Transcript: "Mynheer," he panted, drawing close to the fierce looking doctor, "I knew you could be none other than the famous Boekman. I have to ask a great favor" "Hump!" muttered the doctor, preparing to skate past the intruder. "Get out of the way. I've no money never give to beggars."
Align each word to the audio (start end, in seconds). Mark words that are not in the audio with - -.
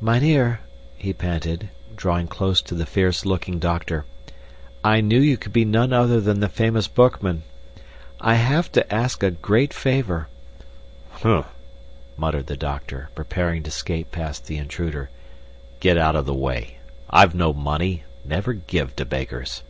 "Mynheer," 0.00 0.60
he 0.96 1.12
panted, 1.12 1.70
drawing 1.96 2.28
close 2.28 2.62
to 2.62 2.76
the 2.76 2.86
fierce 2.86 3.26
looking 3.26 3.58
doctor, 3.58 4.04
"I 4.84 5.00
knew 5.00 5.18
you 5.18 5.36
could 5.36 5.52
be 5.52 5.64
none 5.64 5.92
other 5.92 6.20
than 6.20 6.38
the 6.38 6.48
famous 6.48 6.86
Boekman. 6.86 7.42
I 8.20 8.36
have 8.36 8.70
to 8.70 8.94
ask 8.94 9.24
a 9.24 9.32
great 9.32 9.74
favor" 9.74 10.28
"Hump!" 11.10 11.48
muttered 12.16 12.46
the 12.46 12.56
doctor, 12.56 13.10
preparing 13.16 13.64
to 13.64 13.70
skate 13.72 14.12
past 14.12 14.46
the 14.46 14.58
intruder. 14.58 15.10
"Get 15.80 15.98
out 15.98 16.14
of 16.14 16.24
the 16.24 16.34
way. 16.34 16.78
I've 17.10 17.34
no 17.34 17.52
money 17.52 18.04
never 18.24 18.52
give 18.52 18.94
to 18.94 19.04
beggars." 19.04 19.64